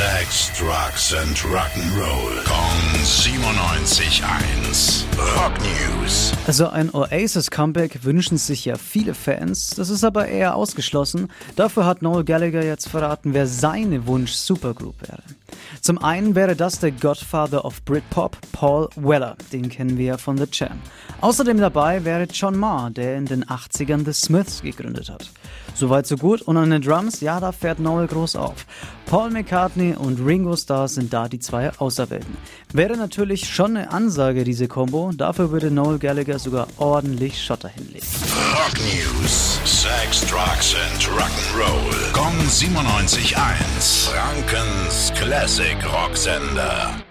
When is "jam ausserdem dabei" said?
20.52-22.04